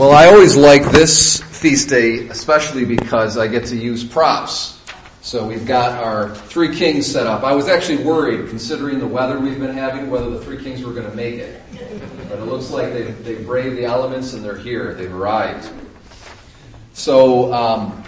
[0.00, 4.80] Well, I always like this feast day, especially because I get to use props.
[5.20, 7.44] So we've got our three kings set up.
[7.44, 10.94] I was actually worried, considering the weather we've been having, whether the three kings were
[10.94, 11.60] going to make it.
[12.30, 14.94] But it looks like they've, they've braved the elements and they're here.
[14.94, 15.70] They've arrived.
[16.94, 18.02] So, um,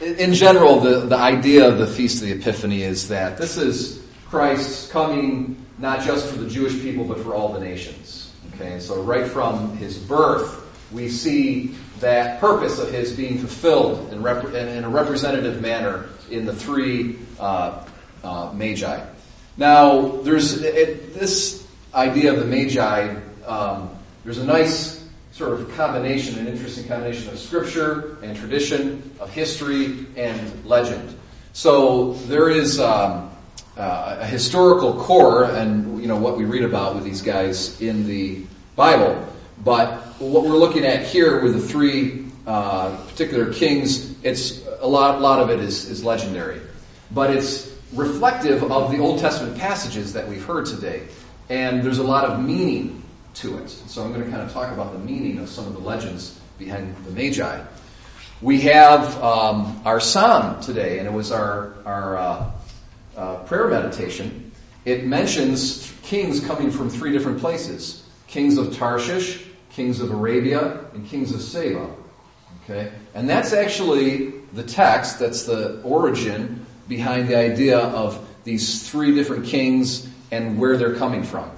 [0.00, 4.04] in general, the, the idea of the Feast of the Epiphany is that this is
[4.30, 8.32] Christ coming not just for the Jewish people, but for all the nations.
[8.56, 10.62] Okay, so right from his birth,
[10.94, 16.46] we see that purpose of his being fulfilled in, rep- in a representative manner in
[16.46, 17.84] the three uh,
[18.22, 19.04] uh, magi.
[19.56, 23.14] Now, there's it, this idea of the magi.
[23.46, 23.90] Um,
[24.24, 30.06] there's a nice sort of combination, an interesting combination of scripture and tradition, of history
[30.16, 31.16] and legend.
[31.52, 33.30] So there is um,
[33.76, 38.06] uh, a historical core, and you know what we read about with these guys in
[38.06, 38.44] the
[38.76, 39.28] Bible.
[39.62, 45.16] But what we're looking at here with the three uh, particular kings, it's a lot.
[45.16, 46.60] A lot of it is, is legendary,
[47.10, 51.02] but it's reflective of the Old Testament passages that we've heard today,
[51.48, 53.02] and there's a lot of meaning
[53.34, 53.68] to it.
[53.70, 56.38] So I'm going to kind of talk about the meaning of some of the legends
[56.58, 57.64] behind the Magi.
[58.42, 62.50] We have um, our psalm today, and it was our our uh,
[63.16, 64.52] uh, prayer meditation.
[64.84, 71.06] It mentions kings coming from three different places: kings of Tarshish, kings of Arabia, and
[71.08, 71.90] kings of Saba.
[72.64, 75.18] Okay, and that's actually the text.
[75.18, 81.24] That's the origin behind the idea of these three different kings and where they're coming
[81.24, 81.50] from.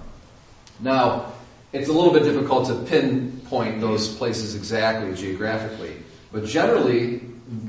[0.80, 1.32] Now,
[1.72, 5.96] it's a little bit difficult to pinpoint those places exactly geographically,
[6.32, 7.20] but generally,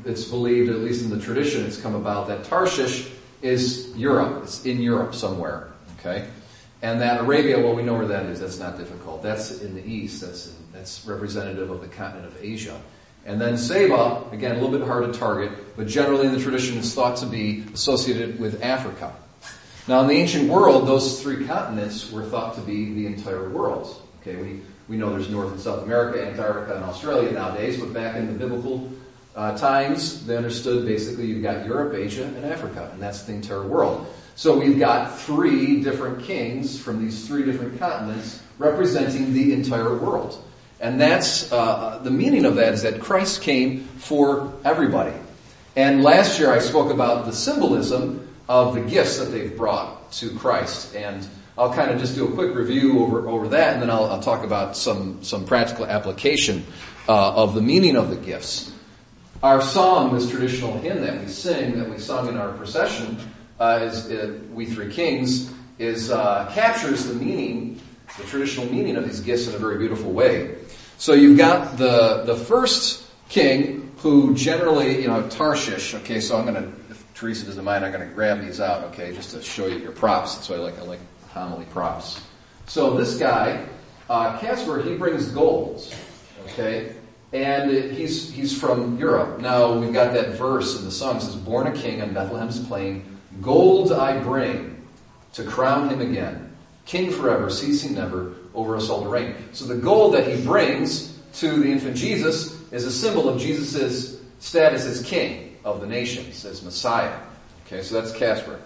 [0.06, 3.08] it's believed, at least in the tradition, it's come about that Tarshish
[3.42, 4.44] is Europe.
[4.44, 5.70] It's in Europe somewhere.
[6.00, 6.28] Okay,
[6.81, 8.39] and that Arabia, well, we know where that is.
[8.39, 9.23] That's not difficult.
[9.23, 10.22] That's in the east.
[10.22, 12.80] That's in, that's representative of the continent of Asia.
[13.25, 16.78] And then Saba, again, a little bit hard to target, but generally in the tradition
[16.78, 19.14] is thought to be associated with Africa.
[19.88, 24.02] Now, in the ancient world, those three continents were thought to be the entire world.
[24.21, 28.15] Okay, we, we know there's North and South America, Antarctica, and Australia nowadays, but back
[28.15, 28.92] in the biblical
[29.36, 33.65] uh, times, they understood basically you've got Europe, Asia, and Africa, and that's the entire
[33.65, 34.08] world.
[34.37, 40.39] So we've got three different kings from these three different continents representing the entire world.
[40.80, 45.15] And that's uh, the meaning of that is that Christ came for everybody.
[45.76, 50.30] And last year I spoke about the symbolism of the gifts that they've brought to
[50.37, 50.95] Christ.
[50.95, 51.27] And
[51.58, 54.21] I'll kind of just do a quick review over, over that, and then I'll, I'll
[54.21, 56.64] talk about some, some practical application
[57.09, 58.71] uh, of the meaning of the gifts.
[59.42, 63.23] Our song, this traditional hymn that we sing, that we sung in our procession, uh,
[63.60, 67.82] is uh, "We Three Kings," is uh, captures the meaning,
[68.18, 70.56] the traditional meaning of these gifts in a very beautiful way.
[70.98, 75.95] So you've got the the first king who generally, you know, Tarshish.
[75.95, 78.86] Okay, so I'm going to, if Teresa doesn't mind, I'm going to grab these out.
[78.86, 80.36] Okay, just to show you your props.
[80.36, 82.22] That's why I like I like homily props.
[82.68, 83.66] So this guy,
[84.10, 85.84] uh, Casper, he brings gold.
[86.45, 86.95] Okay,
[87.34, 89.39] and he's he's from Europe.
[89.39, 91.18] Now we've got that verse in the song.
[91.18, 94.87] It says, "Born a king on Bethlehem's plain, gold I bring
[95.33, 96.55] to crown him again,
[96.86, 101.14] king forever, ceasing never, over us all to reign." So the gold that he brings
[101.36, 106.45] to the infant Jesus is a symbol of Jesus' status as king of the nations,
[106.45, 107.20] as Messiah.
[107.65, 108.59] Okay, so that's Casper.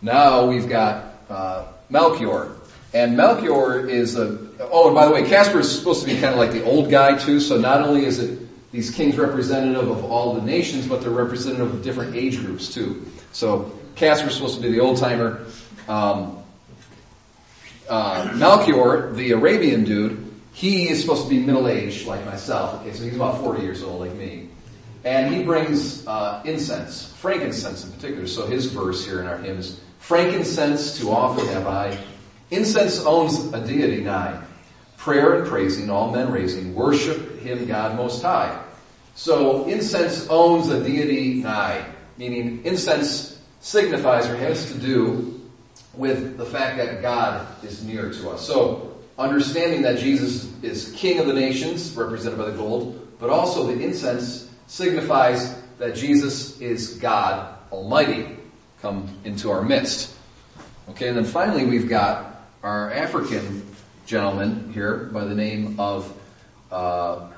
[0.00, 2.56] Now we've got uh, Melchior.
[2.92, 6.32] And Melchior is a, oh, and by the way, Casper is supposed to be kind
[6.32, 8.38] of like the old guy too, so not only is it
[8.70, 13.04] these kings representative of all the nations, but they're representative of different age groups too.
[13.32, 15.46] So Casper is supposed to be the old timer.
[15.88, 16.42] Um,
[17.88, 22.80] uh, Melchior, the Arabian dude, he is supposed to be middle aged like myself.
[22.80, 24.48] Okay, so he's about 40 years old like me.
[25.04, 28.26] And he brings uh, incense, frankincense in particular.
[28.26, 31.98] So his verse here in our hymn is, Frankincense to offer have I,
[32.50, 34.40] Incense owns a deity nigh.
[34.96, 38.62] Prayer and praising, all men raising, worship him God most high.
[39.14, 41.84] So incense owns a deity nigh,
[42.16, 45.40] meaning incense signifies or has to do
[45.94, 48.46] with the fact that God is near to us.
[48.46, 53.66] So understanding that Jesus is King of the nations, represented by the gold, but also
[53.66, 58.36] the incense signifies that Jesus is God Almighty
[58.82, 60.14] come into our midst.
[60.90, 63.66] Okay, and then finally we've got our African
[64.04, 66.12] gentleman here by the name of,
[66.70, 67.30] uh,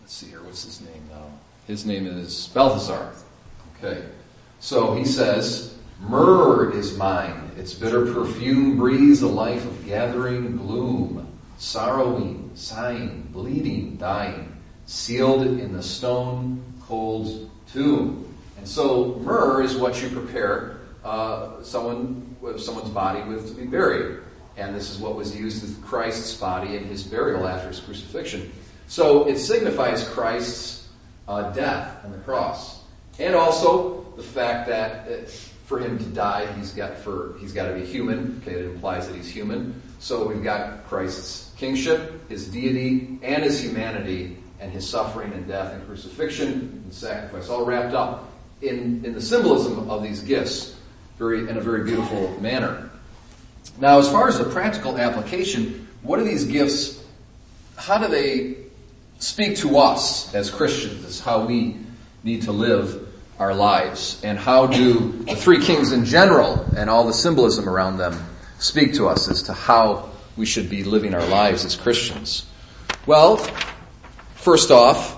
[0.00, 1.26] let's see here, what's his name now?
[1.68, 3.12] His name is Balthazar.
[3.76, 4.04] Okay.
[4.60, 11.26] So he says, Myrrh is mine, its bitter perfume breathes a life of gathering gloom.
[11.58, 18.34] sorrowing, sighing, bleeding, dying, sealed in the stone cold tomb.
[18.56, 24.20] And so myrrh is what you prepare uh, someone someone's body with to be buried.
[24.56, 28.50] And this is what was used with Christ's body in his burial after his crucifixion.
[28.88, 30.86] So it signifies Christ's
[31.28, 32.79] uh, death on the cross,
[33.20, 35.26] and also the fact that uh,
[35.66, 38.42] for him to die, he's got for he's got to be human.
[38.42, 39.80] Okay, it implies that he's human.
[40.00, 45.74] So we've got Christ's kingship, his deity, and his humanity, and his suffering and death
[45.74, 48.30] and crucifixion and sacrifice, all wrapped up
[48.62, 50.74] in, in the symbolism of these gifts,
[51.18, 52.90] very in a very beautiful manner.
[53.78, 56.98] Now, as far as the practical application, what are these gifts?
[57.76, 58.56] How do they
[59.18, 61.04] speak to us as Christians?
[61.04, 61.76] As how we
[62.24, 63.09] need to live
[63.40, 67.96] our lives, and how do the three kings in general and all the symbolism around
[67.96, 68.14] them
[68.58, 72.46] speak to us as to how we should be living our lives as Christians?
[73.06, 73.38] Well,
[74.34, 75.16] first off,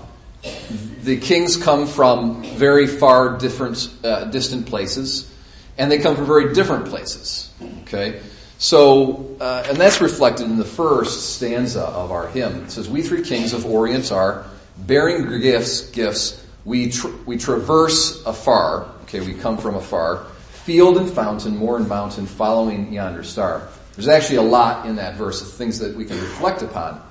[1.03, 5.29] the kings come from very far different, uh, distant places,
[5.77, 7.51] and they come from very different places.
[7.81, 8.21] Okay,
[8.57, 12.63] so uh, and that's reflected in the first stanza of our hymn.
[12.63, 14.45] It says, "We three kings of Orient are
[14.77, 20.25] bearing gifts, gifts we, tra- we traverse afar, okay, we come from afar,
[20.65, 23.67] field and fountain, moor and mountain, following yonder star.
[23.95, 27.01] There's actually a lot in that verse of things that we can reflect upon.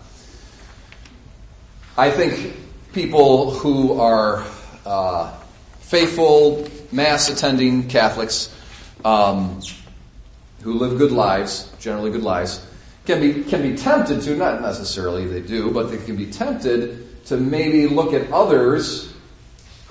[1.97, 2.57] I think
[2.93, 4.45] people who are
[4.87, 5.33] uh,
[5.81, 8.53] faithful, mass attending Catholics,
[9.05, 9.61] um,
[10.63, 12.65] who live good lives, generally good lives,
[13.05, 17.25] can be can be tempted to, not necessarily they do, but they can be tempted
[17.27, 19.12] to maybe look at others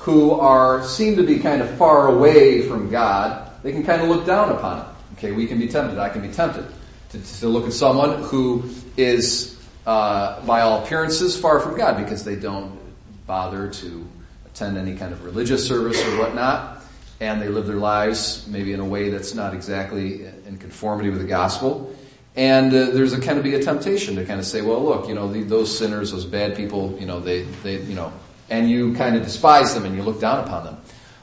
[0.01, 4.09] who are seem to be kind of far away from God, they can kind of
[4.09, 4.85] look down upon it.
[5.13, 5.99] Okay, we can be tempted.
[5.99, 6.65] I can be tempted
[7.11, 9.55] to, to look at someone who is,
[9.85, 12.79] uh, by all appearances, far from God because they don't
[13.27, 14.07] bother to
[14.47, 16.81] attend any kind of religious service or whatnot,
[17.19, 21.19] and they live their lives maybe in a way that's not exactly in conformity with
[21.19, 21.95] the gospel.
[22.35, 25.09] And uh, there's a kind of be a temptation to kind of say, well, look,
[25.09, 28.11] you know, the, those sinners, those bad people, you know, they, they, you know,
[28.51, 30.77] and you kind of despise them and you look down upon them.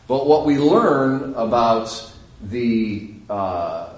[0.09, 1.91] But what we learn about
[2.43, 3.93] the, uh,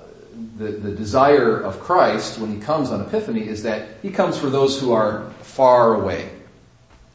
[0.56, 4.50] the, the desire of Christ when he comes on Epiphany is that he comes for
[4.50, 6.28] those who are far away.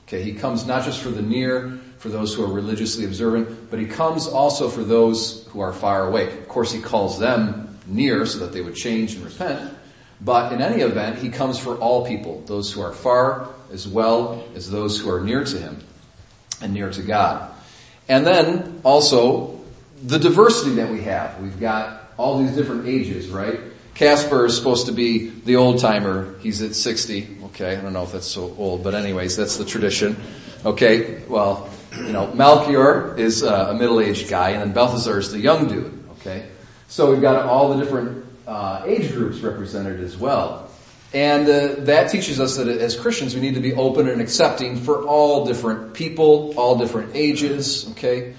[0.07, 3.79] Okay, he comes not just for the near, for those who are religiously observant, but
[3.79, 6.31] he comes also for those who are far away.
[6.31, 9.73] Of course, he calls them near so that they would change and repent.
[10.21, 14.47] But in any event, he comes for all people, those who are far as well
[14.55, 15.81] as those who are near to him
[16.61, 17.51] and near to God.
[18.07, 19.59] And then also
[20.03, 21.41] the diversity that we have.
[21.41, 23.59] We've got all these different ages, right?
[23.95, 26.37] Casper is supposed to be the old timer.
[26.39, 27.37] He's at 60.
[27.45, 30.17] Okay, I don't know if that's so old, but anyways, that's the tradition.
[30.65, 35.39] Okay, well, you know, Melchior is uh, a middle-aged guy, and then Balthazar is the
[35.39, 36.03] young dude.
[36.19, 36.45] Okay,
[36.89, 40.69] so we've got all the different uh, age groups represented as well.
[41.15, 44.75] And uh, that teaches us that as Christians, we need to be open and accepting
[44.75, 48.35] for all different people, all different ages, okay?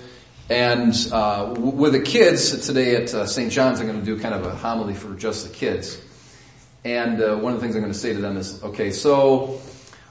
[0.50, 3.50] And uh, with the kids today at uh, St.
[3.50, 5.98] John's, I'm going to do kind of a homily for just the kids.
[6.84, 9.58] And uh, one of the things I'm going to say to them is, okay, so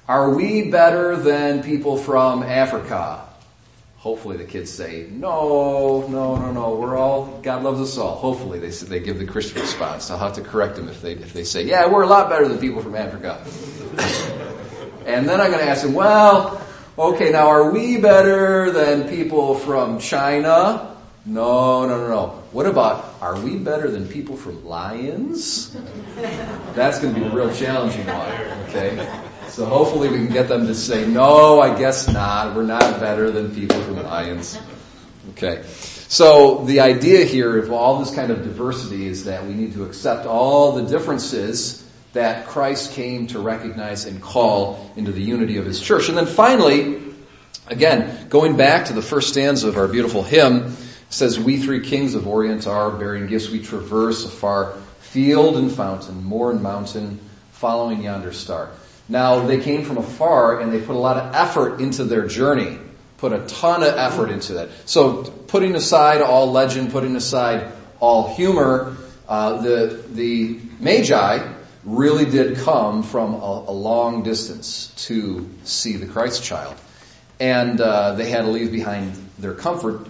[0.08, 3.25] are we better than people from Africa?
[4.06, 8.16] Hopefully the kids say, no, no, no, no, we're all, God loves us all.
[8.16, 10.12] Hopefully they they give the Christian response.
[10.12, 12.48] I'll have to correct them if they, if they say, yeah, we're a lot better
[12.48, 13.44] than people from Africa.
[15.08, 16.62] and then I'm going to ask them, well,
[17.00, 20.96] okay, now are we better than people from China?
[21.26, 22.28] No, no, no, no.
[22.52, 25.76] What about, are we better than people from lions?
[26.76, 28.32] That's going to be a real challenging one,
[28.70, 29.32] okay?
[29.50, 32.56] So hopefully we can get them to say, no, I guess not.
[32.56, 34.60] We're not better than people from Lions.
[35.32, 35.64] Okay.
[36.08, 39.86] So the idea here of all this kind of diversity is that we need to
[39.86, 41.84] accept all the differences
[42.14, 46.08] that Christ came to recognize and call into the unity of his church.
[46.10, 47.02] And then finally,
[47.68, 50.76] again, going back to the first stanza of our beautiful hymn,
[51.10, 56.24] says, We three kings of Orient are, bearing gifts we traverse afar, field and fountain,
[56.24, 57.20] moor and mountain,
[57.52, 58.70] following yonder star.
[59.08, 62.80] Now, they came from afar and they put a lot of effort into their journey,
[63.18, 64.70] put a ton of effort into that.
[64.86, 68.98] So, putting aside all legend, putting aside all humor,
[69.28, 76.08] uh, the, the Magi really did come from a, a, long distance to see the
[76.08, 76.76] Christ child.
[77.40, 80.08] And uh, they had to leave behind their comfort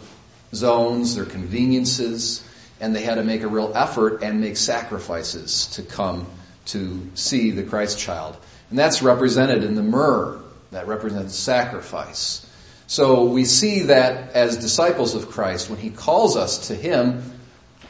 [0.53, 2.47] zones, their conveniences,
[2.79, 6.27] and they had to make a real effort and make sacrifices to come
[6.65, 8.37] to see the Christ child.
[8.69, 10.39] And that's represented in the myrrh.
[10.71, 12.45] That represents sacrifice.
[12.87, 17.31] So we see that as disciples of Christ, when He calls us to Him,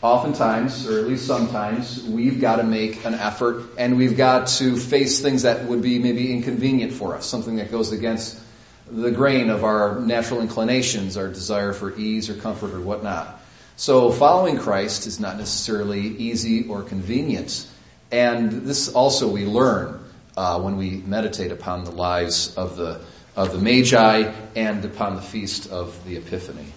[0.01, 4.77] oftentimes, or at least sometimes, we've got to make an effort and we've got to
[4.77, 8.39] face things that would be maybe inconvenient for us, something that goes against
[8.89, 13.41] the grain of our natural inclinations, our desire for ease or comfort or whatnot.
[13.77, 17.67] So following Christ is not necessarily easy or convenient.
[18.11, 19.99] And this also we learn
[20.37, 23.01] uh, when we meditate upon the lives of the
[23.35, 26.71] of the Magi and upon the feast of the Epiphany.